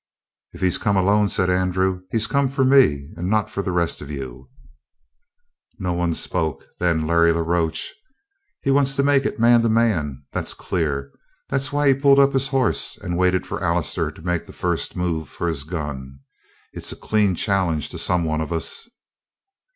"If 0.53 0.61
he's 0.61 0.79
come 0.79 0.97
alone," 0.97 1.29
said 1.29 1.51
Andrew, 1.51 2.01
"he's 2.09 2.25
come 2.25 2.47
for 2.47 2.65
me 2.65 3.11
and 3.17 3.29
not 3.29 3.51
for 3.51 3.61
the 3.61 3.71
rest 3.71 4.01
of 4.01 4.09
you." 4.09 4.49
No 5.77 5.93
one 5.93 6.15
spoke. 6.15 6.65
Then 6.79 7.05
Larry 7.05 7.31
la 7.31 7.41
Roche: 7.41 7.91
"He 8.63 8.71
wants 8.71 8.95
to 8.95 9.03
make 9.03 9.27
it 9.27 9.39
man 9.39 9.61
to 9.61 9.69
man. 9.69 10.23
That's 10.31 10.55
clear. 10.55 11.11
That's 11.49 11.71
why 11.71 11.87
he 11.89 11.93
pulled 11.93 12.17
up 12.17 12.33
his 12.33 12.47
hoss 12.47 12.97
and 12.97 13.15
waited 13.15 13.45
for 13.45 13.63
Allister 13.63 14.09
to 14.09 14.23
make 14.23 14.47
the 14.47 14.53
first 14.53 14.95
move 14.95 15.29
for 15.29 15.47
his 15.47 15.65
gun. 15.65 16.21
It's 16.73 16.91
a 16.91 16.95
clean 16.95 17.35
challenge 17.35 17.89
to 17.89 17.99
some 17.99 18.23
one 18.23 18.41
of 18.41 18.51
us." 18.51 18.89